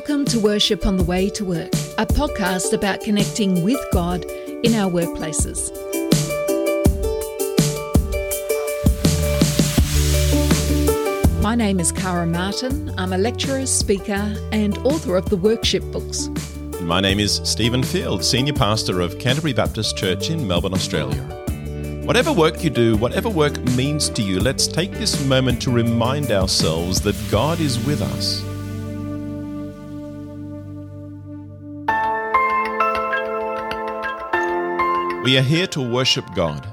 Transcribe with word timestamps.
Welcome 0.00 0.24
to 0.28 0.40
Worship 0.40 0.86
on 0.86 0.96
the 0.96 1.04
Way 1.04 1.28
to 1.28 1.44
Work, 1.44 1.74
a 1.98 2.06
podcast 2.06 2.72
about 2.72 3.02
connecting 3.02 3.62
with 3.62 3.78
God 3.92 4.24
in 4.64 4.72
our 4.72 4.90
workplaces. 4.90 5.70
My 11.42 11.54
name 11.54 11.78
is 11.78 11.92
Kara 11.92 12.26
Martin. 12.26 12.94
I'm 12.98 13.12
a 13.12 13.18
lecturer, 13.18 13.66
speaker, 13.66 14.34
and 14.52 14.78
author 14.78 15.16
of 15.18 15.28
the 15.28 15.36
Workship 15.36 15.82
books. 15.92 16.30
My 16.80 17.02
name 17.02 17.20
is 17.20 17.42
Stephen 17.44 17.82
Field, 17.82 18.24
Senior 18.24 18.54
Pastor 18.54 19.02
of 19.02 19.18
Canterbury 19.18 19.52
Baptist 19.52 19.98
Church 19.98 20.30
in 20.30 20.48
Melbourne, 20.48 20.72
Australia. 20.72 21.20
Whatever 22.06 22.32
work 22.32 22.64
you 22.64 22.70
do, 22.70 22.96
whatever 22.96 23.28
work 23.28 23.62
means 23.76 24.08
to 24.08 24.22
you, 24.22 24.40
let's 24.40 24.66
take 24.66 24.92
this 24.92 25.22
moment 25.26 25.60
to 25.60 25.70
remind 25.70 26.30
ourselves 26.30 27.02
that 27.02 27.16
God 27.30 27.60
is 27.60 27.78
with 27.84 28.00
us 28.00 28.42
We 35.22 35.36
are 35.36 35.42
here 35.42 35.66
to 35.66 35.82
worship 35.82 36.24
God, 36.34 36.66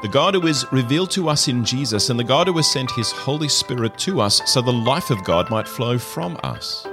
the 0.00 0.08
God 0.08 0.32
who 0.32 0.46
is 0.46 0.64
revealed 0.72 1.10
to 1.10 1.28
us 1.28 1.48
in 1.48 1.62
Jesus, 1.62 2.08
and 2.08 2.18
the 2.18 2.24
God 2.24 2.46
who 2.46 2.56
has 2.56 2.72
sent 2.72 2.90
His 2.92 3.12
Holy 3.12 3.50
Spirit 3.50 3.98
to 3.98 4.22
us 4.22 4.40
so 4.50 4.62
the 4.62 4.72
life 4.72 5.10
of 5.10 5.22
God 5.24 5.50
might 5.50 5.68
flow 5.68 5.98
from 5.98 6.40
us. 6.42 6.86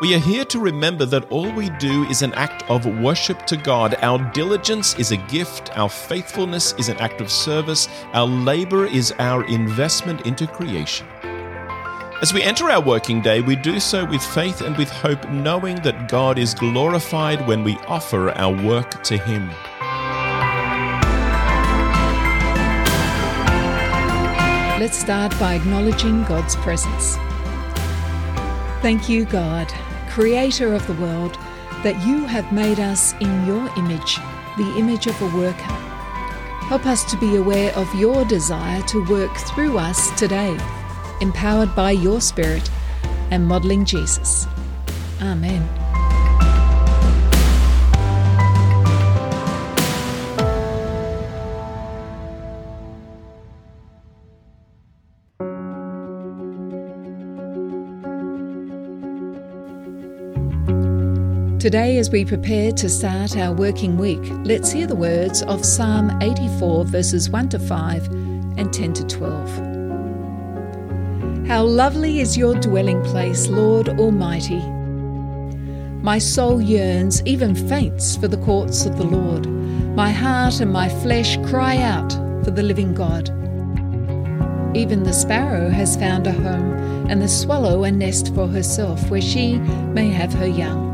We 0.00 0.14
are 0.14 0.20
here 0.20 0.44
to 0.44 0.60
remember 0.60 1.06
that 1.06 1.28
all 1.32 1.50
we 1.52 1.70
do 1.70 2.04
is 2.04 2.22
an 2.22 2.34
act 2.34 2.62
of 2.70 2.86
worship 3.00 3.46
to 3.46 3.56
God. 3.56 3.96
Our 4.00 4.18
diligence 4.30 4.96
is 4.96 5.10
a 5.10 5.16
gift, 5.16 5.76
our 5.76 5.88
faithfulness 5.88 6.72
is 6.78 6.88
an 6.88 6.98
act 6.98 7.20
of 7.20 7.28
service, 7.28 7.88
our 8.12 8.28
labor 8.28 8.86
is 8.86 9.12
our 9.18 9.42
investment 9.48 10.24
into 10.24 10.46
creation. 10.46 11.08
As 12.22 12.32
we 12.32 12.44
enter 12.44 12.70
our 12.70 12.80
working 12.80 13.20
day, 13.22 13.40
we 13.40 13.56
do 13.56 13.80
so 13.80 14.04
with 14.04 14.22
faith 14.22 14.60
and 14.60 14.76
with 14.76 14.88
hope, 14.88 15.28
knowing 15.30 15.82
that 15.82 16.08
God 16.08 16.38
is 16.38 16.54
glorified 16.54 17.44
when 17.48 17.64
we 17.64 17.76
offer 17.88 18.30
our 18.30 18.54
work 18.64 19.02
to 19.02 19.18
Him. 19.18 19.50
Let's 24.86 24.98
start 24.98 25.36
by 25.40 25.54
acknowledging 25.54 26.22
God's 26.22 26.54
presence. 26.54 27.16
Thank 28.82 29.08
you, 29.08 29.24
God, 29.24 29.66
Creator 30.08 30.74
of 30.74 30.86
the 30.86 30.92
world, 30.92 31.36
that 31.82 32.00
you 32.06 32.24
have 32.24 32.52
made 32.52 32.78
us 32.78 33.12
in 33.14 33.46
your 33.48 33.68
image, 33.76 34.18
the 34.56 34.74
image 34.78 35.08
of 35.08 35.20
a 35.20 35.36
worker. 35.36 35.74
Help 36.68 36.86
us 36.86 37.02
to 37.10 37.16
be 37.16 37.34
aware 37.34 37.74
of 37.74 37.92
your 37.96 38.24
desire 38.26 38.80
to 38.82 39.04
work 39.06 39.36
through 39.38 39.76
us 39.76 40.16
today, 40.16 40.56
empowered 41.20 41.74
by 41.74 41.90
your 41.90 42.20
Spirit 42.20 42.70
and 43.32 43.44
modeling 43.44 43.84
Jesus. 43.84 44.46
Amen. 45.20 45.68
Today, 61.66 61.98
as 61.98 62.10
we 62.10 62.24
prepare 62.24 62.70
to 62.70 62.88
start 62.88 63.36
our 63.36 63.52
working 63.52 63.98
week, 63.98 64.22
let's 64.44 64.70
hear 64.70 64.86
the 64.86 64.94
words 64.94 65.42
of 65.42 65.64
Psalm 65.64 66.22
84, 66.22 66.84
verses 66.84 67.28
1 67.28 67.48
to 67.48 67.58
5 67.58 68.06
and 68.56 68.72
10 68.72 68.92
to 68.92 69.04
12. 69.04 71.48
How 71.48 71.64
lovely 71.64 72.20
is 72.20 72.36
your 72.36 72.54
dwelling 72.54 73.02
place, 73.02 73.48
Lord 73.48 73.88
Almighty! 73.88 74.60
My 76.04 76.18
soul 76.18 76.62
yearns, 76.62 77.20
even 77.26 77.56
faints, 77.56 78.16
for 78.16 78.28
the 78.28 78.38
courts 78.44 78.86
of 78.86 78.96
the 78.96 79.02
Lord. 79.02 79.48
My 79.96 80.12
heart 80.12 80.60
and 80.60 80.72
my 80.72 80.88
flesh 80.88 81.36
cry 81.48 81.78
out 81.78 82.12
for 82.44 82.52
the 82.52 82.62
living 82.62 82.94
God. 82.94 83.30
Even 84.76 85.02
the 85.02 85.12
sparrow 85.12 85.68
has 85.70 85.96
found 85.96 86.28
a 86.28 86.32
home, 86.32 86.76
and 87.10 87.20
the 87.20 87.26
swallow 87.26 87.82
a 87.82 87.90
nest 87.90 88.32
for 88.36 88.46
herself, 88.46 89.10
where 89.10 89.20
she 89.20 89.58
may 89.58 90.10
have 90.10 90.32
her 90.32 90.46
young 90.46 90.86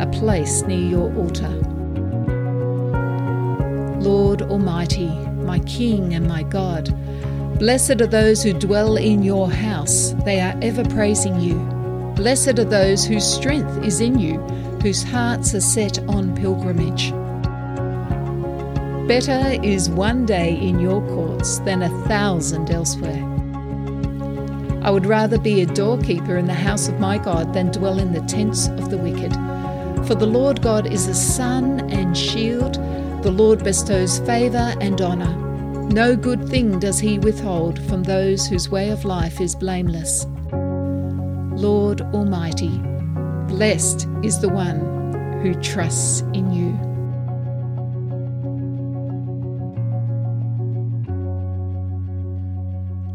a 0.00 0.06
place 0.06 0.62
near 0.62 0.78
your 0.78 1.14
altar. 1.14 1.50
Lord 4.00 4.40
Almighty, 4.42 5.08
my 5.44 5.58
King 5.60 6.14
and 6.14 6.26
my 6.26 6.42
God, 6.42 6.88
blessed 7.58 8.00
are 8.00 8.06
those 8.06 8.42
who 8.42 8.54
dwell 8.54 8.96
in 8.96 9.22
your 9.22 9.50
house, 9.50 10.14
they 10.24 10.40
are 10.40 10.58
ever 10.62 10.84
praising 10.86 11.38
you. 11.38 11.58
Blessed 12.16 12.58
are 12.58 12.64
those 12.64 13.04
whose 13.04 13.24
strength 13.24 13.84
is 13.84 14.00
in 14.00 14.18
you, 14.18 14.38
whose 14.82 15.02
hearts 15.02 15.54
are 15.54 15.60
set 15.60 15.98
on 16.08 16.34
pilgrimage. 16.34 17.12
Better 19.06 19.60
is 19.62 19.90
one 19.90 20.24
day 20.24 20.56
in 20.56 20.80
your 20.80 21.06
courts 21.08 21.58
than 21.60 21.82
a 21.82 22.06
thousand 22.06 22.70
elsewhere. 22.70 23.26
I 24.82 24.90
would 24.90 25.04
rather 25.04 25.38
be 25.38 25.60
a 25.60 25.66
doorkeeper 25.66 26.38
in 26.38 26.46
the 26.46 26.54
house 26.54 26.88
of 26.88 26.98
my 26.98 27.18
God 27.18 27.52
than 27.52 27.70
dwell 27.70 27.98
in 27.98 28.14
the 28.14 28.22
tents 28.22 28.68
of 28.68 28.88
the 28.88 28.96
wicked. 28.96 29.49
For 30.10 30.16
the 30.16 30.26
Lord 30.26 30.60
God 30.60 30.92
is 30.92 31.06
a 31.06 31.14
sun 31.14 31.88
and 31.88 32.18
shield. 32.18 32.74
The 33.22 33.30
Lord 33.30 33.62
bestows 33.62 34.18
favour 34.18 34.74
and 34.80 35.00
honour. 35.00 35.36
No 35.90 36.16
good 36.16 36.48
thing 36.48 36.80
does 36.80 36.98
he 36.98 37.20
withhold 37.20 37.78
from 37.86 38.02
those 38.02 38.44
whose 38.44 38.68
way 38.68 38.90
of 38.90 39.04
life 39.04 39.40
is 39.40 39.54
blameless. 39.54 40.26
Lord 40.50 42.00
Almighty, 42.00 42.76
blessed 43.46 44.08
is 44.24 44.40
the 44.40 44.48
one 44.48 44.80
who 45.44 45.54
trusts 45.62 46.22
in 46.34 46.52
you. 46.52 46.72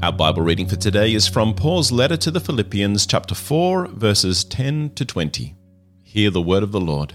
Our 0.02 0.14
Bible 0.14 0.44
reading 0.44 0.68
for 0.70 0.78
today 0.78 1.14
is 1.14 1.28
from 1.28 1.56
Paul's 1.56 1.92
letter 1.92 2.16
to 2.16 2.32
the 2.32 2.40
Philippians, 2.40 3.06
chapter 3.06 3.36
4, 3.36 3.88
verses 3.88 4.46
10 4.46 4.92
to 4.92 5.04
20. 5.04 5.56
Hear 6.16 6.30
the 6.30 6.42
word 6.42 6.64
of 6.64 6.72
the 6.72 6.80
Lord. 6.80 7.14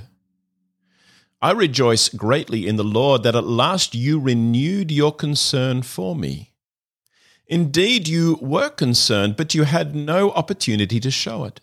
I 1.40 1.52
rejoice 1.52 2.10
greatly 2.10 2.68
in 2.68 2.76
the 2.76 2.84
Lord 2.84 3.22
that 3.22 3.34
at 3.34 3.46
last 3.46 3.94
you 3.94 4.20
renewed 4.20 4.90
your 4.90 5.10
concern 5.10 5.80
for 5.80 6.14
me. 6.14 6.52
Indeed, 7.46 8.08
you 8.08 8.38
were 8.42 8.68
concerned, 8.68 9.38
but 9.38 9.54
you 9.54 9.62
had 9.62 9.96
no 9.96 10.32
opportunity 10.32 11.00
to 11.00 11.10
show 11.10 11.44
it. 11.44 11.62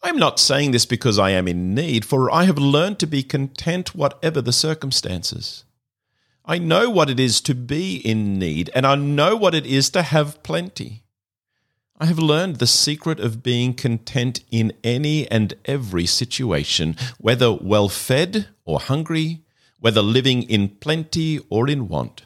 I 0.00 0.10
am 0.10 0.16
not 0.16 0.38
saying 0.38 0.70
this 0.70 0.86
because 0.86 1.18
I 1.18 1.30
am 1.30 1.48
in 1.48 1.74
need, 1.74 2.04
for 2.04 2.30
I 2.30 2.44
have 2.44 2.56
learned 2.56 3.00
to 3.00 3.08
be 3.08 3.24
content 3.24 3.96
whatever 3.96 4.40
the 4.40 4.52
circumstances. 4.52 5.64
I 6.44 6.58
know 6.58 6.88
what 6.88 7.10
it 7.10 7.18
is 7.18 7.40
to 7.40 7.54
be 7.56 7.96
in 7.96 8.38
need, 8.38 8.70
and 8.76 8.86
I 8.86 8.94
know 8.94 9.34
what 9.34 9.56
it 9.56 9.66
is 9.66 9.90
to 9.90 10.02
have 10.02 10.40
plenty. 10.44 11.02
I 12.00 12.06
have 12.06 12.20
learned 12.20 12.56
the 12.56 12.68
secret 12.68 13.18
of 13.18 13.42
being 13.42 13.74
content 13.74 14.44
in 14.52 14.72
any 14.84 15.28
and 15.28 15.54
every 15.64 16.06
situation, 16.06 16.96
whether 17.18 17.52
well 17.52 17.88
fed 17.88 18.46
or 18.64 18.78
hungry, 18.78 19.42
whether 19.80 20.00
living 20.00 20.44
in 20.44 20.68
plenty 20.68 21.40
or 21.50 21.68
in 21.68 21.88
want. 21.88 22.22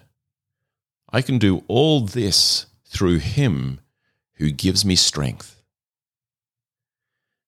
I 1.08 1.22
can 1.22 1.38
do 1.38 1.64
all 1.68 2.02
this 2.02 2.66
through 2.84 3.18
Him 3.18 3.80
who 4.34 4.50
gives 4.50 4.84
me 4.84 4.94
strength. 4.94 5.61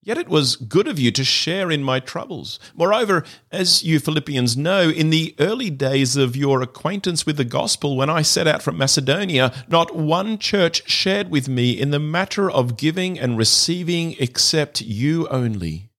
Yet 0.05 0.19
it 0.19 0.29
was 0.29 0.57
good 0.57 0.87
of 0.87 0.99
you 0.99 1.11
to 1.13 1.25
share 1.25 1.71
in 1.71 1.83
my 1.83 1.99
troubles. 1.99 2.61
Moreover, 2.75 3.25
as 3.51 3.83
you 3.83 3.99
Philippians 3.99 4.55
know, 4.55 4.91
in 4.91 5.09
the 5.09 5.35
early 5.39 5.71
days 5.71 6.15
of 6.15 6.37
your 6.37 6.61
acquaintance 6.61 7.25
with 7.25 7.39
the 7.39 7.45
gospel, 7.45 7.97
when 7.97 8.11
I 8.11 8.21
set 8.21 8.47
out 8.47 8.63
from 8.63 8.77
Macedonia, 8.77 9.51
not 9.67 9.97
one 9.97 10.37
church 10.37 10.89
shared 10.89 11.31
with 11.31 11.49
me 11.49 11.71
in 11.71 11.91
the 11.91 11.99
matter 11.99 12.51
of 12.51 12.77
giving 12.77 13.19
and 13.19 13.39
receiving 13.39 14.15
except 14.19 14.83
you 14.83 15.27
only. 15.29 15.91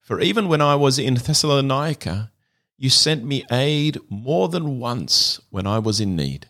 For 0.00 0.20
even 0.20 0.46
when 0.46 0.62
I 0.62 0.76
was 0.76 0.96
in 0.96 1.14
Thessalonica, 1.14 2.30
you 2.76 2.88
sent 2.88 3.24
me 3.24 3.44
aid 3.50 3.98
more 4.08 4.48
than 4.48 4.78
once 4.78 5.40
when 5.50 5.66
I 5.66 5.80
was 5.80 6.00
in 6.00 6.14
need. 6.14 6.48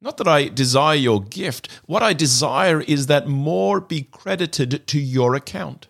Not 0.00 0.16
that 0.18 0.28
I 0.28 0.48
desire 0.48 0.96
your 0.96 1.20
gift. 1.20 1.68
What 1.86 2.02
I 2.02 2.12
desire 2.12 2.80
is 2.80 3.06
that 3.06 3.26
more 3.26 3.80
be 3.80 4.02
credited 4.02 4.86
to 4.86 5.00
your 5.00 5.34
account. 5.34 5.88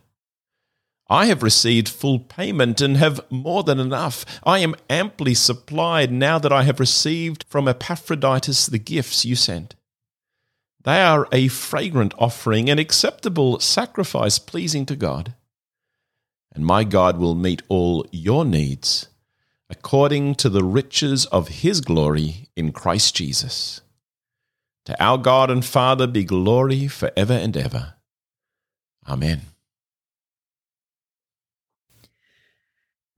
I 1.10 1.26
have 1.26 1.42
received 1.42 1.88
full 1.88 2.18
payment 2.18 2.80
and 2.80 2.96
have 2.98 3.20
more 3.30 3.62
than 3.62 3.80
enough. 3.80 4.26
I 4.44 4.58
am 4.58 4.74
amply 4.90 5.34
supplied 5.34 6.12
now 6.12 6.38
that 6.38 6.52
I 6.52 6.64
have 6.64 6.80
received 6.80 7.44
from 7.48 7.66
Epaphroditus 7.66 8.66
the 8.66 8.78
gifts 8.78 9.24
you 9.24 9.34
sent. 9.34 9.74
They 10.84 11.02
are 11.02 11.26
a 11.32 11.48
fragrant 11.48 12.14
offering, 12.18 12.70
an 12.70 12.78
acceptable 12.78 13.58
sacrifice 13.60 14.38
pleasing 14.38 14.86
to 14.86 14.96
God. 14.96 15.34
And 16.54 16.64
my 16.64 16.84
God 16.84 17.18
will 17.18 17.34
meet 17.34 17.62
all 17.68 18.06
your 18.10 18.44
needs 18.44 19.08
according 19.70 20.34
to 20.34 20.48
the 20.48 20.64
riches 20.64 21.26
of 21.26 21.48
his 21.48 21.80
glory 21.80 22.48
in 22.56 22.72
Christ 22.72 23.14
Jesus. 23.14 23.82
To 24.88 25.04
our 25.04 25.18
God 25.18 25.50
and 25.50 25.62
Father 25.62 26.06
be 26.06 26.24
glory 26.24 26.88
for 26.88 27.12
ever 27.14 27.34
and 27.34 27.54
ever. 27.54 27.96
Amen. 29.06 29.42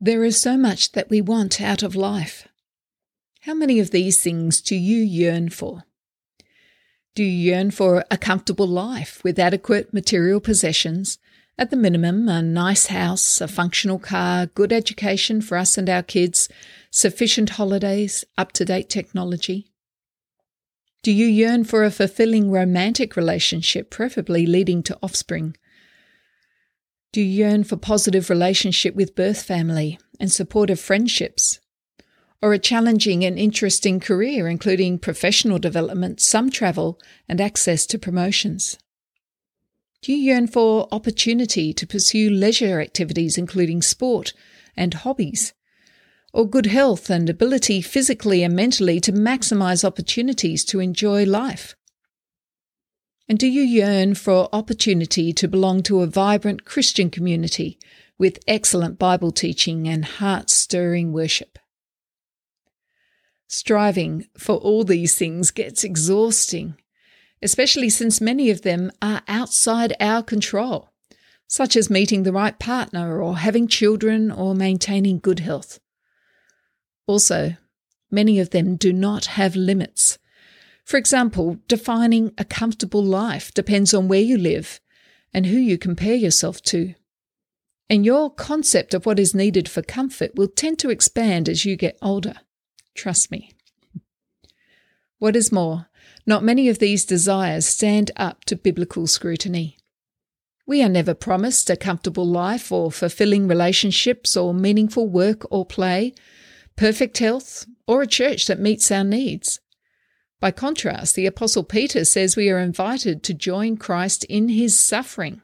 There 0.00 0.24
is 0.24 0.36
so 0.36 0.56
much 0.56 0.90
that 0.92 1.08
we 1.08 1.20
want 1.20 1.60
out 1.60 1.84
of 1.84 1.94
life. 1.94 2.48
How 3.42 3.54
many 3.54 3.78
of 3.78 3.92
these 3.92 4.20
things 4.20 4.60
do 4.60 4.74
you 4.74 5.00
yearn 5.00 5.48
for? 5.48 5.84
Do 7.14 7.22
you 7.22 7.52
yearn 7.52 7.70
for 7.70 8.04
a 8.10 8.18
comfortable 8.18 8.66
life 8.66 9.22
with 9.22 9.38
adequate 9.38 9.94
material 9.94 10.40
possessions, 10.40 11.20
at 11.56 11.70
the 11.70 11.76
minimum, 11.76 12.28
a 12.28 12.42
nice 12.42 12.86
house, 12.86 13.40
a 13.40 13.46
functional 13.46 14.00
car, 14.00 14.46
good 14.46 14.72
education 14.72 15.40
for 15.40 15.56
us 15.56 15.78
and 15.78 15.88
our 15.88 16.02
kids, 16.02 16.48
sufficient 16.90 17.50
holidays, 17.50 18.24
up 18.36 18.50
to 18.54 18.64
date 18.64 18.88
technology? 18.88 19.69
Do 21.02 21.12
you 21.12 21.26
yearn 21.26 21.64
for 21.64 21.82
a 21.82 21.90
fulfilling 21.90 22.50
romantic 22.50 23.16
relationship, 23.16 23.88
preferably 23.90 24.44
leading 24.44 24.82
to 24.82 24.98
offspring? 25.02 25.56
Do 27.12 27.22
you 27.22 27.26
yearn 27.26 27.64
for 27.64 27.76
positive 27.76 28.28
relationship 28.28 28.94
with 28.94 29.14
birth 29.14 29.42
family 29.42 29.98
and 30.20 30.30
supportive 30.30 30.78
friendships? 30.78 31.58
Or 32.42 32.52
a 32.52 32.58
challenging 32.58 33.24
and 33.24 33.38
interesting 33.38 33.98
career, 33.98 34.46
including 34.46 34.98
professional 34.98 35.58
development, 35.58 36.20
some 36.20 36.50
travel, 36.50 37.00
and 37.28 37.40
access 37.40 37.86
to 37.86 37.98
promotions? 37.98 38.78
Do 40.02 40.12
you 40.12 40.18
yearn 40.18 40.46
for 40.46 40.86
opportunity 40.92 41.72
to 41.72 41.86
pursue 41.86 42.30
leisure 42.30 42.80
activities, 42.80 43.38
including 43.38 43.80
sport 43.80 44.34
and 44.76 44.92
hobbies? 44.92 45.54
Or 46.32 46.48
good 46.48 46.66
health 46.66 47.10
and 47.10 47.28
ability 47.28 47.82
physically 47.82 48.42
and 48.42 48.54
mentally 48.54 49.00
to 49.00 49.12
maximize 49.12 49.84
opportunities 49.84 50.64
to 50.66 50.80
enjoy 50.80 51.24
life? 51.24 51.74
And 53.28 53.38
do 53.38 53.46
you 53.46 53.62
yearn 53.62 54.14
for 54.14 54.48
opportunity 54.52 55.32
to 55.32 55.48
belong 55.48 55.82
to 55.84 56.02
a 56.02 56.06
vibrant 56.06 56.64
Christian 56.64 57.10
community 57.10 57.78
with 58.18 58.38
excellent 58.46 58.98
Bible 58.98 59.32
teaching 59.32 59.88
and 59.88 60.04
heart 60.04 60.50
stirring 60.50 61.12
worship? 61.12 61.58
Striving 63.48 64.28
for 64.36 64.56
all 64.56 64.84
these 64.84 65.16
things 65.16 65.50
gets 65.50 65.84
exhausting 65.84 66.76
especially 67.42 67.88
since 67.88 68.20
many 68.20 68.50
of 68.50 68.62
them 68.62 68.90
are 69.00 69.22
outside 69.28 69.94
our 70.00 70.22
control, 70.22 70.90
such 71.46 71.76
as 71.76 71.90
meeting 71.90 72.22
the 72.22 72.32
right 72.32 72.58
partner 72.58 73.20
or 73.20 73.38
having 73.38 73.66
children 73.66 74.30
or 74.30 74.54
maintaining 74.54 75.18
good 75.18 75.40
health. 75.40 75.80
Also, 77.10 77.56
many 78.08 78.38
of 78.38 78.50
them 78.50 78.76
do 78.76 78.92
not 78.92 79.34
have 79.34 79.56
limits. 79.56 80.16
For 80.84 80.96
example, 80.96 81.58
defining 81.66 82.32
a 82.38 82.44
comfortable 82.44 83.02
life 83.02 83.52
depends 83.52 83.92
on 83.92 84.06
where 84.06 84.20
you 84.20 84.38
live 84.38 84.80
and 85.34 85.46
who 85.46 85.56
you 85.56 85.76
compare 85.76 86.14
yourself 86.14 86.62
to. 86.70 86.94
And 87.88 88.06
your 88.06 88.30
concept 88.30 88.94
of 88.94 89.06
what 89.06 89.18
is 89.18 89.34
needed 89.34 89.68
for 89.68 89.82
comfort 89.82 90.36
will 90.36 90.46
tend 90.46 90.78
to 90.78 90.90
expand 90.90 91.48
as 91.48 91.64
you 91.64 91.74
get 91.74 91.98
older. 92.00 92.34
Trust 92.94 93.32
me. 93.32 93.54
What 95.18 95.34
is 95.34 95.50
more, 95.50 95.88
not 96.24 96.44
many 96.44 96.68
of 96.68 96.78
these 96.78 97.04
desires 97.04 97.66
stand 97.66 98.12
up 98.14 98.44
to 98.44 98.54
biblical 98.54 99.08
scrutiny. 99.08 99.78
We 100.64 100.80
are 100.80 100.88
never 100.88 101.14
promised 101.14 101.70
a 101.70 101.76
comfortable 101.76 102.24
life 102.24 102.70
or 102.70 102.92
fulfilling 102.92 103.48
relationships 103.48 104.36
or 104.36 104.54
meaningful 104.54 105.08
work 105.08 105.44
or 105.50 105.66
play, 105.66 106.14
perfect 106.80 107.18
health, 107.18 107.66
or 107.86 108.00
a 108.00 108.06
church 108.06 108.46
that 108.46 108.58
meets 108.58 108.90
our 108.90 109.04
needs. 109.04 109.60
By 110.40 110.50
contrast, 110.50 111.14
the 111.14 111.26
Apostle 111.26 111.62
Peter 111.62 112.06
says 112.06 112.36
we 112.36 112.48
are 112.48 112.58
invited 112.58 113.22
to 113.24 113.34
join 113.34 113.76
Christ 113.76 114.24
in 114.24 114.48
his 114.48 114.78
suffering. 114.78 115.42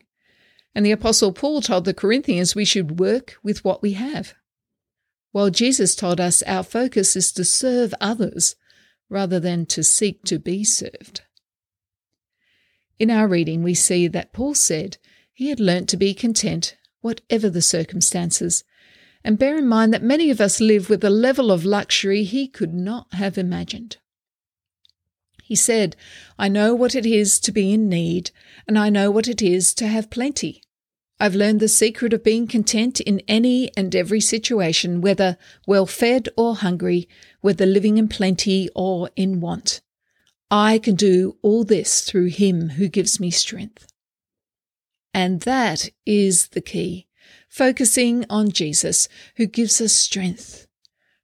And 0.74 0.86
the 0.86 0.92
Apostle 0.92 1.34
Paul 1.34 1.60
told 1.60 1.84
the 1.84 1.92
Corinthians 1.92 2.54
we 2.54 2.64
should 2.64 2.98
work 2.98 3.36
with 3.42 3.62
what 3.66 3.82
we 3.82 3.92
have. 3.92 4.32
While 5.32 5.50
Jesus 5.50 5.94
told 5.94 6.22
us 6.22 6.42
our 6.44 6.62
focus 6.62 7.16
is 7.16 7.30
to 7.32 7.44
serve 7.44 7.92
others 8.00 8.56
rather 9.10 9.38
than 9.38 9.66
to 9.66 9.84
seek 9.84 10.24
to 10.24 10.38
be 10.38 10.64
served. 10.64 11.20
In 12.98 13.10
our 13.10 13.28
reading, 13.28 13.62
we 13.62 13.74
see 13.74 14.08
that 14.08 14.32
Paul 14.32 14.54
said 14.54 14.96
he 15.34 15.50
had 15.50 15.60
learnt 15.60 15.90
to 15.90 15.98
be 15.98 16.14
content, 16.14 16.78
whatever 17.02 17.50
the 17.50 17.60
circumstances, 17.60 18.64
and 19.26 19.40
bear 19.40 19.58
in 19.58 19.67
mind 19.67 19.93
that 19.93 20.05
many 20.05 20.31
of 20.31 20.40
us 20.40 20.61
live 20.61 20.88
with 20.88 21.02
a 21.02 21.11
level 21.11 21.50
of 21.50 21.64
luxury 21.64 22.23
he 22.23 22.46
could 22.46 22.73
not 22.73 23.12
have 23.14 23.37
imagined. 23.37 23.96
He 25.43 25.56
said, 25.56 25.96
I 26.38 26.49
know 26.49 26.76
what 26.76 26.94
it 26.94 27.05
is 27.05 27.40
to 27.40 27.50
be 27.50 27.73
in 27.73 27.88
need, 27.88 28.31
and 28.69 28.78
I 28.78 28.88
know 28.88 29.11
what 29.11 29.26
it 29.26 29.43
is 29.43 29.75
to 29.75 29.88
have 29.88 30.11
plenty. 30.11 30.62
I've 31.19 31.34
learned 31.34 31.58
the 31.58 31.67
secret 31.67 32.12
of 32.12 32.23
being 32.23 32.46
content 32.46 33.00
in 33.00 33.20
any 33.26 33.76
and 33.76 33.96
every 33.96 34.20
situation, 34.20 35.00
whether 35.00 35.38
well 35.67 35.87
fed 35.87 36.28
or 36.37 36.55
hungry, 36.55 37.08
whether 37.40 37.67
living 37.67 37.99
in 37.99 38.06
plenty 38.06 38.69
or 38.76 39.11
in 39.17 39.40
want. 39.40 39.81
I 40.52 40.78
can 40.78 40.94
do 40.94 41.37
all 41.43 41.64
this 41.64 42.02
through 42.02 42.26
Him 42.26 42.70
who 42.70 42.87
gives 42.87 43.19
me 43.19 43.32
strength. 43.32 43.88
And 45.12 45.40
that 45.40 45.90
is 46.05 46.49
the 46.49 46.61
key 46.61 47.06
focusing 47.49 48.25
on 48.28 48.50
Jesus, 48.50 49.08
who 49.37 49.46
gives 49.46 49.81
us 49.81 49.93
strength, 49.93 50.67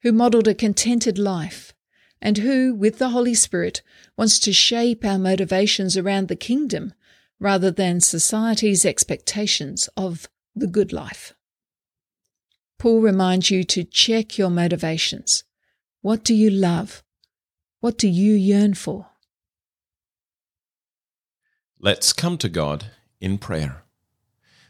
who 0.03 0.13
modelled 0.13 0.49
a 0.49 0.55
contented 0.55 1.19
life, 1.19 1.73
and 2.21 2.39
who, 2.39 2.75
with 2.75 2.99
the 2.99 3.11
Holy 3.11 3.35
Spirit, 3.35 3.83
wants 4.17 4.39
to 4.41 4.53
shape 4.53 5.05
our 5.05 5.19
motivations 5.19 5.97
around 5.97 6.29
the 6.29 6.37
kingdom 6.37 6.95
rather 7.41 7.71
than 7.71 8.01
society's 8.01 8.85
expectations 8.85 9.89
of 9.97 10.29
the 10.55 10.69
good 10.69 10.93
life. 10.93 11.35
Paul 12.79 13.01
reminds 13.01 13.51
you 13.51 13.65
to 13.65 13.85
check 13.85 14.39
your 14.39 14.51
motivations. 14.51 15.45
What 16.01 16.25
do 16.25 16.35
you 16.35 16.51
love? 16.51 17.03
What 17.81 17.99
do 17.99 18.09
you 18.09 18.35
yearn 18.35 18.75
for? 18.75 19.07
Let's 21.79 22.13
come 22.13 22.39
to 22.39 22.49
God 22.49 22.87
in 23.21 23.39
prayer. 23.39 23.83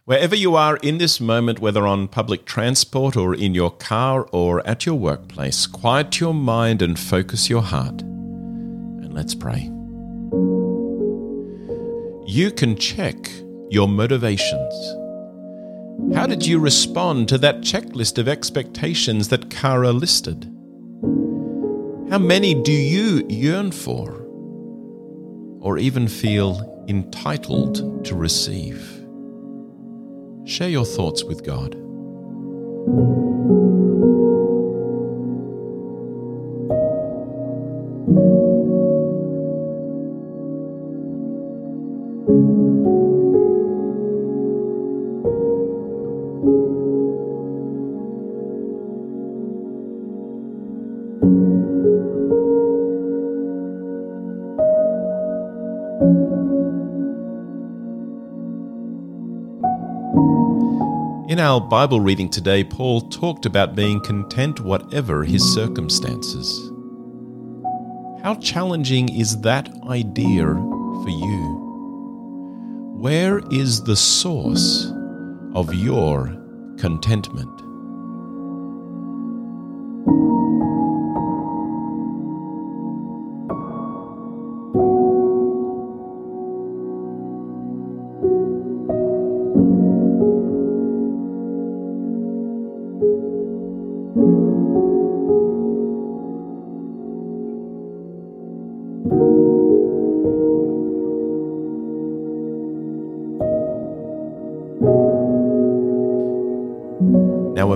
Wherever 0.05 0.35
you 0.35 0.57
are 0.57 0.79
in 0.79 0.99
this 0.99 1.21
moment, 1.21 1.61
whether 1.61 1.87
on 1.87 2.09
public 2.09 2.45
transport 2.45 3.17
or 3.17 3.37
in 3.37 3.55
your 3.55 3.71
car 3.71 4.27
or 4.33 4.67
at 4.67 4.85
your 4.85 4.97
workplace, 4.97 5.69
quiet 5.69 6.19
your 6.19 6.35
mind 6.35 6.83
and 6.83 6.99
focus 6.99 7.49
your 7.49 7.63
heart. 7.63 8.03
And 8.03 9.15
let's 9.15 9.35
pray 9.35 9.71
you 12.25 12.51
can 12.51 12.75
check 12.77 13.17
your 13.69 13.87
motivations. 13.87 14.75
How 16.15 16.27
did 16.27 16.47
you 16.47 16.59
respond 16.59 17.29
to 17.29 17.39
that 17.39 17.61
checklist 17.61 18.17
of 18.17 18.27
expectations 18.27 19.29
that 19.29 19.51
Kara 19.51 19.93
listed? 19.93 20.45
How 22.11 22.19
many 22.19 22.55
do 22.55 22.73
you 22.73 23.27
yearn 23.29 23.71
for 23.71 24.27
or 25.61 25.79
even 25.79 26.09
feel 26.09 26.85
entitled 26.89 28.05
to 28.07 28.15
receive? 28.15 29.02
Share 30.45 30.69
your 30.69 30.85
thoughts 30.85 31.23
with 31.25 31.45
God. 31.45 31.77
In 61.33 61.41
our 61.41 61.63
Bible 61.63 61.99
reading 61.99 62.29
today, 62.29 62.63
Paul 62.63 63.09
talked 63.09 63.47
about 63.47 63.75
being 63.75 64.03
content 64.03 64.61
whatever 64.61 65.25
his 65.25 65.43
circumstances. 65.55 66.71
How 68.23 68.35
challenging 68.39 69.09
is 69.09 69.41
that 69.41 69.71
idea 69.89 70.45
for 70.45 71.09
you? 71.09 72.99
Where 72.99 73.41
is 73.51 73.83
the 73.83 73.97
source 73.97 74.93
of 75.55 75.73
your 75.73 76.37
contentment? 76.77 77.62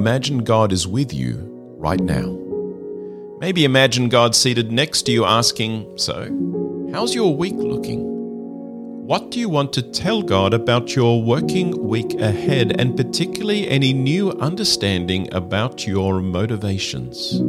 Imagine 0.07 0.45
God 0.45 0.73
is 0.73 0.87
with 0.87 1.13
you 1.13 1.35
right 1.79 1.99
now. 1.99 2.39
Maybe 3.41 3.65
imagine 3.65 4.09
God 4.09 4.37
seated 4.37 4.71
next 4.71 5.03
to 5.03 5.11
you 5.11 5.25
asking, 5.25 5.99
So, 5.99 6.31
how's 6.93 7.13
your 7.13 7.37
week 7.37 7.57
looking? 7.57 8.05
What 9.05 9.33
do 9.33 9.41
you 9.41 9.49
want 9.49 9.73
to 9.73 9.83
tell 9.83 10.23
God 10.23 10.55
about 10.55 10.95
your 10.95 11.21
working 11.21 11.89
week 11.89 12.15
ahead, 12.21 12.81
and 12.81 12.97
particularly 12.97 13.69
any 13.69 13.93
new 13.93 14.31
understanding 14.31 15.29
about 15.35 15.89
your 15.89 16.21
motivations? 16.21 17.41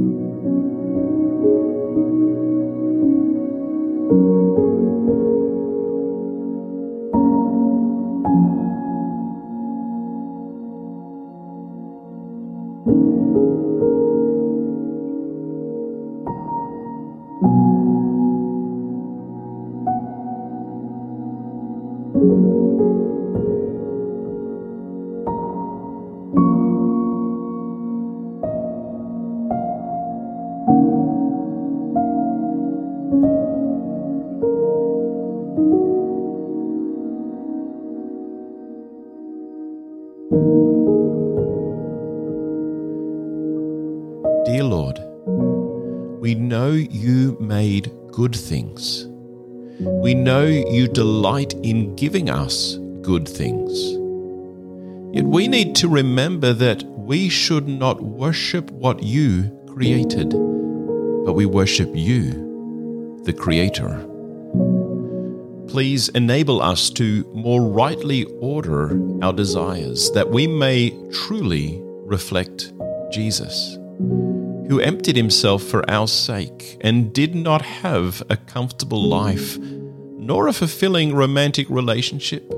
Dear 44.48 44.64
Lord, 44.64 44.98
we 46.22 46.34
know 46.34 46.72
you 46.72 47.36
made 47.42 47.92
good 48.14 48.34
things. 48.34 49.06
We 49.78 50.14
know 50.14 50.46
you 50.46 50.88
delight 50.88 51.52
in 51.64 51.98
giving 51.98 52.30
us 52.30 52.78
good 53.02 53.28
things. 53.28 53.78
Yet 55.14 55.26
we 55.26 55.50
need 55.50 55.76
to 55.76 55.90
remember 55.90 56.54
that 56.54 56.82
we 56.84 57.28
should 57.28 57.68
not 57.68 58.02
worship 58.02 58.72
what 58.72 59.04
you 59.04 59.52
created, 59.68 60.30
but 60.30 61.34
we 61.34 61.46
worship 61.46 61.92
you, 61.94 63.20
the 63.26 63.34
Creator. 63.34 64.08
Please 65.68 66.08
enable 66.16 66.62
us 66.62 66.90
to 66.92 67.30
more 67.34 67.70
rightly 67.70 68.24
order 68.40 68.98
our 69.22 69.34
desires 69.34 70.10
that 70.12 70.30
we 70.30 70.48
may 70.48 70.92
truly 71.12 71.82
reflect 71.84 72.72
Jesus, 73.12 73.78
who 74.68 74.80
emptied 74.82 75.16
himself 75.16 75.64
for 75.64 75.90
our 75.90 76.08
sake 76.08 76.78
and 76.82 77.14
did 77.14 77.34
not 77.34 77.62
have 77.62 78.22
a 78.30 78.36
comfortable 78.38 79.02
life, 79.02 79.58
nor 79.58 80.48
a 80.48 80.54
fulfilling 80.54 81.16
romantic 81.16 81.70
relationship, 81.70 82.52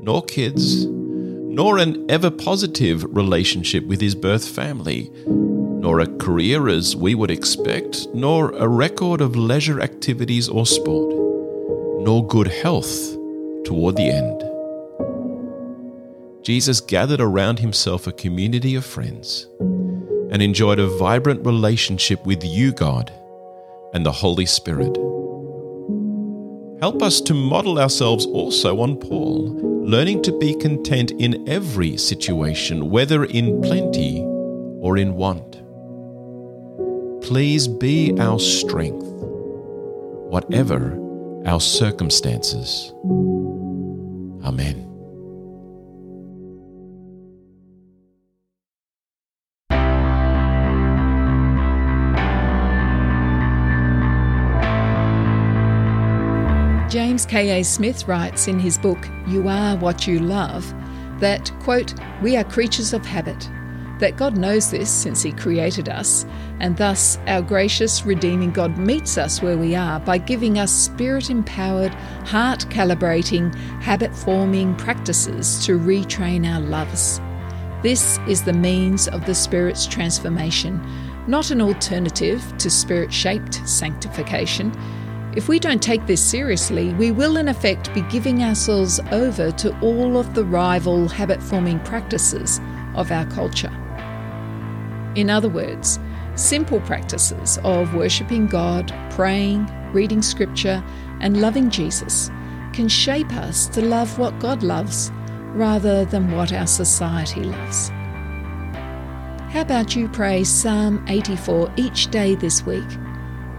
nor 0.00 0.22
kids, 0.22 0.86
nor 0.86 1.78
an 1.78 2.10
ever 2.10 2.30
positive 2.30 3.04
relationship 3.14 3.84
with 3.86 4.00
his 4.00 4.14
birth 4.14 4.48
family, 4.48 5.10
nor 5.26 6.00
a 6.00 6.06
career 6.18 6.68
as 6.68 6.96
we 6.96 7.14
would 7.14 7.30
expect, 7.30 8.06
nor 8.14 8.52
a 8.52 8.66
record 8.66 9.20
of 9.20 9.36
leisure 9.36 9.80
activities 9.80 10.48
or 10.48 10.64
sport, 10.64 11.14
nor 12.02 12.26
good 12.26 12.48
health 12.48 13.14
toward 13.64 13.96
the 13.96 14.08
end. 14.08 14.44
Jesus 16.42 16.80
gathered 16.80 17.20
around 17.20 17.58
himself 17.58 18.06
a 18.06 18.12
community 18.12 18.74
of 18.74 18.84
friends 18.84 19.46
and 20.30 20.42
enjoyed 20.42 20.78
a 20.78 20.86
vibrant 20.86 21.44
relationship 21.44 22.24
with 22.24 22.44
you, 22.44 22.72
God, 22.72 23.12
and 23.92 24.06
the 24.06 24.12
Holy 24.12 24.46
Spirit. 24.46 24.96
Help 26.80 27.02
us 27.02 27.20
to 27.20 27.34
model 27.34 27.78
ourselves 27.78 28.24
also 28.26 28.80
on 28.80 28.96
Paul, 28.96 29.54
learning 29.84 30.22
to 30.22 30.38
be 30.38 30.54
content 30.54 31.10
in 31.12 31.46
every 31.46 31.96
situation, 31.98 32.88
whether 32.90 33.24
in 33.24 33.60
plenty 33.60 34.22
or 34.80 34.96
in 34.96 35.14
want. 35.14 35.60
Please 37.22 37.68
be 37.68 38.18
our 38.18 38.38
strength, 38.38 39.04
whatever 40.30 40.96
our 41.44 41.60
circumstances. 41.60 42.94
Amen. 44.42 44.89
James 57.20 57.32
K.A. 57.32 57.62
Smith 57.64 58.08
writes 58.08 58.48
in 58.48 58.58
his 58.58 58.78
book, 58.78 59.06
You 59.26 59.46
Are 59.46 59.76
What 59.76 60.06
You 60.06 60.20
Love, 60.20 60.64
that, 61.20 61.52
quote, 61.60 61.92
we 62.22 62.34
are 62.38 62.44
creatures 62.44 62.94
of 62.94 63.04
habit, 63.04 63.46
that 63.98 64.16
God 64.16 64.38
knows 64.38 64.70
this 64.70 64.90
since 64.90 65.20
He 65.20 65.32
created 65.32 65.90
us, 65.90 66.24
and 66.60 66.78
thus 66.78 67.18
our 67.26 67.42
gracious, 67.42 68.06
redeeming 68.06 68.52
God 68.52 68.78
meets 68.78 69.18
us 69.18 69.42
where 69.42 69.58
we 69.58 69.74
are 69.74 70.00
by 70.00 70.16
giving 70.16 70.58
us 70.58 70.72
spirit 70.72 71.28
empowered, 71.28 71.92
heart 72.24 72.60
calibrating, 72.70 73.54
habit 73.82 74.16
forming 74.16 74.74
practices 74.76 75.62
to 75.66 75.78
retrain 75.78 76.50
our 76.50 76.62
loves. 76.62 77.20
This 77.82 78.18
is 78.28 78.44
the 78.44 78.54
means 78.54 79.08
of 79.08 79.26
the 79.26 79.34
Spirit's 79.34 79.86
transformation, 79.86 80.80
not 81.26 81.50
an 81.50 81.60
alternative 81.60 82.42
to 82.56 82.70
spirit 82.70 83.12
shaped 83.12 83.68
sanctification. 83.68 84.72
If 85.36 85.48
we 85.48 85.60
don't 85.60 85.80
take 85.80 86.06
this 86.06 86.20
seriously, 86.20 86.92
we 86.94 87.12
will 87.12 87.36
in 87.36 87.46
effect 87.46 87.94
be 87.94 88.02
giving 88.02 88.42
ourselves 88.42 88.98
over 89.12 89.52
to 89.52 89.78
all 89.80 90.16
of 90.16 90.34
the 90.34 90.44
rival 90.44 91.06
habit 91.06 91.40
forming 91.40 91.78
practices 91.80 92.60
of 92.96 93.12
our 93.12 93.24
culture. 93.26 93.70
In 95.14 95.30
other 95.30 95.48
words, 95.48 96.00
simple 96.34 96.80
practices 96.80 97.60
of 97.62 97.94
worshipping 97.94 98.48
God, 98.48 98.92
praying, 99.10 99.70
reading 99.92 100.20
scripture, 100.20 100.82
and 101.20 101.40
loving 101.40 101.70
Jesus 101.70 102.28
can 102.72 102.88
shape 102.88 103.32
us 103.34 103.68
to 103.68 103.82
love 103.82 104.18
what 104.18 104.36
God 104.40 104.64
loves 104.64 105.12
rather 105.54 106.04
than 106.04 106.32
what 106.32 106.52
our 106.52 106.66
society 106.66 107.44
loves. 107.44 107.90
How 109.50 109.60
about 109.60 109.94
you 109.94 110.08
pray 110.08 110.42
Psalm 110.42 111.04
84 111.08 111.72
each 111.76 112.08
day 112.08 112.34
this 112.34 112.66
week 112.66 112.88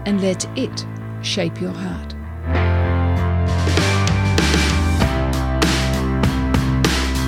and 0.04 0.20
let 0.20 0.46
it 0.58 0.86
shape 1.22 1.60
your 1.60 1.72
heart? 1.72 2.14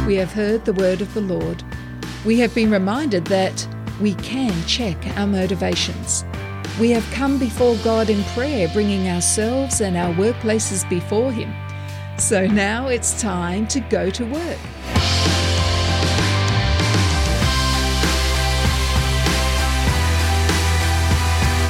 We 0.06 0.16
have 0.16 0.32
heard 0.32 0.64
the 0.64 0.74
word 0.74 1.00
of 1.00 1.14
the 1.14 1.20
Lord. 1.20 1.62
We 2.24 2.38
have 2.40 2.54
been 2.54 2.70
reminded 2.70 3.24
that 3.26 3.66
we 4.00 4.14
can 4.16 4.52
check 4.66 4.96
our 5.16 5.26
motivations. 5.26 6.24
We 6.78 6.90
have 6.90 7.08
come 7.12 7.38
before 7.38 7.76
God 7.84 8.10
in 8.10 8.22
prayer, 8.34 8.68
bringing 8.68 9.08
ourselves 9.08 9.80
and 9.80 9.96
our 9.96 10.12
workplaces 10.14 10.88
before 10.90 11.32
Him. 11.32 11.54
So 12.18 12.46
now 12.46 12.88
it's 12.88 13.20
time 13.20 13.66
to 13.68 13.80
go 13.80 14.10
to 14.10 14.24
work. 14.24 14.58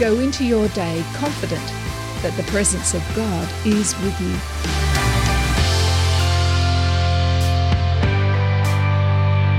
Go 0.00 0.18
into 0.18 0.44
your 0.44 0.68
day 0.68 1.04
confident 1.14 1.83
that 2.24 2.34
the 2.38 2.50
presence 2.50 2.94
of 2.94 3.02
God 3.14 3.46
is 3.66 3.94
with 4.00 4.18
you. 4.18 4.32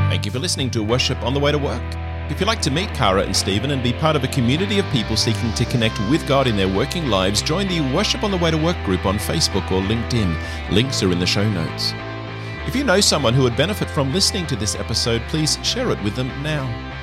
Thank 0.09 0.25
you 0.25 0.31
for 0.31 0.39
listening 0.39 0.71
to 0.71 0.81
Worship 0.81 1.21
on 1.21 1.35
the 1.35 1.39
Way 1.39 1.51
to 1.51 1.59
Work. 1.59 1.83
If 2.31 2.39
you'd 2.39 2.47
like 2.47 2.61
to 2.63 2.71
meet 2.71 2.89
Kara 2.95 3.21
and 3.21 3.35
Stephen 3.35 3.69
and 3.69 3.83
be 3.83 3.93
part 3.93 4.15
of 4.15 4.23
a 4.23 4.27
community 4.29 4.79
of 4.79 4.85
people 4.85 5.15
seeking 5.15 5.53
to 5.53 5.65
connect 5.65 5.99
with 6.09 6.27
God 6.27 6.47
in 6.47 6.57
their 6.57 6.67
working 6.67 7.05
lives, 7.05 7.43
join 7.43 7.67
the 7.67 7.81
Worship 7.93 8.23
on 8.23 8.31
the 8.31 8.37
Way 8.37 8.49
to 8.49 8.57
Work 8.57 8.83
group 8.83 9.05
on 9.05 9.19
Facebook 9.19 9.71
or 9.71 9.79
LinkedIn. 9.83 10.35
Links 10.71 11.03
are 11.03 11.11
in 11.11 11.19
the 11.19 11.27
show 11.27 11.47
notes. 11.47 11.93
If 12.65 12.75
you 12.75 12.83
know 12.83 12.99
someone 12.99 13.35
who 13.35 13.43
would 13.43 13.55
benefit 13.55 13.91
from 13.91 14.11
listening 14.11 14.47
to 14.47 14.55
this 14.55 14.73
episode, 14.73 15.21
please 15.27 15.59
share 15.61 15.91
it 15.91 16.03
with 16.03 16.15
them 16.15 16.29
now. 16.41 16.94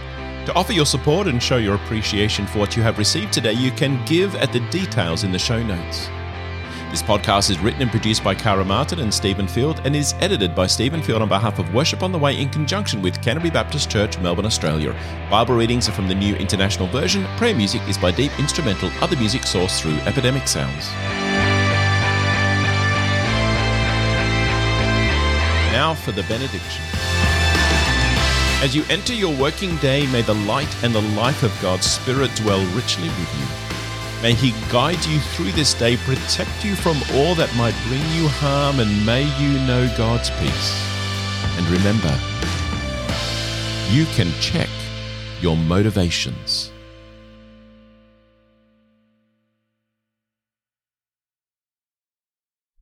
To 0.46 0.54
offer 0.54 0.72
your 0.72 0.86
support 0.86 1.28
and 1.28 1.40
show 1.40 1.56
your 1.56 1.76
appreciation 1.76 2.46
for 2.46 2.58
what 2.58 2.76
you 2.76 2.82
have 2.82 2.98
received 2.98 3.32
today, 3.32 3.52
you 3.52 3.70
can 3.70 4.04
give 4.06 4.34
at 4.34 4.52
the 4.52 4.58
details 4.70 5.22
in 5.22 5.30
the 5.30 5.38
show 5.38 5.62
notes. 5.62 6.08
This 6.90 7.00
podcast 7.00 7.48
is 7.48 7.60
written 7.60 7.80
and 7.80 7.90
produced 7.92 8.24
by 8.24 8.34
Kara 8.34 8.64
Martin 8.64 8.98
and 8.98 9.14
Stephen 9.14 9.46
Field 9.46 9.80
and 9.84 9.94
is 9.94 10.14
edited 10.20 10.52
by 10.52 10.66
Stephen 10.66 11.00
Field 11.00 11.22
on 11.22 11.28
behalf 11.28 11.60
of 11.60 11.72
Worship 11.72 12.02
on 12.02 12.10
the 12.10 12.18
Way 12.18 12.38
in 12.40 12.50
conjunction 12.50 13.00
with 13.00 13.22
Canterbury 13.22 13.50
Baptist 13.50 13.88
Church, 13.88 14.18
Melbourne, 14.18 14.44
Australia. 14.44 14.94
Bible 15.30 15.54
readings 15.54 15.88
are 15.88 15.92
from 15.92 16.08
the 16.08 16.14
New 16.14 16.34
International 16.34 16.88
Version. 16.88 17.24
Prayer 17.36 17.54
music 17.54 17.80
is 17.88 17.96
by 17.96 18.10
Deep 18.10 18.32
Instrumental, 18.40 18.90
other 19.00 19.16
music 19.16 19.42
sourced 19.42 19.80
through 19.80 19.96
Epidemic 20.00 20.48
Sounds. 20.48 20.90
Now 25.72 25.94
for 25.94 26.10
the 26.10 26.24
benediction. 26.24 27.11
As 28.62 28.76
you 28.76 28.84
enter 28.88 29.12
your 29.12 29.36
working 29.38 29.74
day, 29.78 30.06
may 30.12 30.22
the 30.22 30.36
light 30.36 30.72
and 30.84 30.94
the 30.94 31.02
life 31.16 31.42
of 31.42 31.50
God's 31.60 31.84
Spirit 31.84 32.32
dwell 32.36 32.64
richly 32.76 33.08
with 33.08 33.34
you. 33.40 34.22
May 34.22 34.34
He 34.34 34.52
guide 34.70 35.04
you 35.04 35.18
through 35.18 35.50
this 35.50 35.74
day, 35.74 35.96
protect 35.96 36.64
you 36.64 36.76
from 36.76 36.96
all 37.14 37.34
that 37.34 37.52
might 37.56 37.74
bring 37.88 38.00
you 38.14 38.28
harm, 38.28 38.78
and 38.78 39.04
may 39.04 39.24
you 39.40 39.58
know 39.66 39.92
God's 39.98 40.30
peace. 40.30 40.80
And 41.58 41.66
remember, 41.70 42.16
you 43.90 44.04
can 44.14 44.30
check 44.40 44.70
your 45.40 45.56
motivations. 45.56 46.71